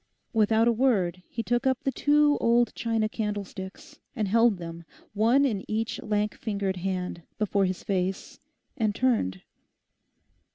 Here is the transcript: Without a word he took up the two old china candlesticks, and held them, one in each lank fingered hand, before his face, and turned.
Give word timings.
Without 0.33 0.67
a 0.67 0.71
word 0.71 1.21
he 1.29 1.43
took 1.43 1.67
up 1.67 1.83
the 1.83 1.91
two 1.91 2.35
old 2.41 2.73
china 2.73 3.07
candlesticks, 3.07 3.99
and 4.15 4.27
held 4.27 4.57
them, 4.57 4.83
one 5.13 5.45
in 5.45 5.63
each 5.69 6.01
lank 6.01 6.33
fingered 6.33 6.77
hand, 6.77 7.21
before 7.37 7.65
his 7.65 7.83
face, 7.83 8.39
and 8.75 8.95
turned. 8.95 9.43